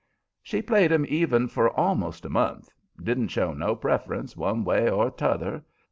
She 0.41 0.63
played 0.63 0.91
'em 0.91 1.05
even 1.09 1.47
for 1.47 1.69
almost 1.79 2.25
a 2.25 2.29
month; 2.31 2.71
didn't 3.03 3.27
show 3.27 3.53
no 3.53 3.75
preference 3.75 4.35
one 4.35 4.63
way 4.63 4.89
or 4.89 5.11
the 5.15 5.27
other. 5.29 5.63